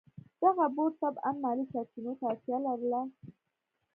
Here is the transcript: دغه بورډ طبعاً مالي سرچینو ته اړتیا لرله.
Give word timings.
دغه 0.41 0.65
بورډ 0.75 0.93
طبعاً 1.03 1.31
مالي 1.43 1.65
سرچینو 1.71 2.11
ته 2.19 2.23
اړتیا 2.31 2.57
لرله. 2.65 3.01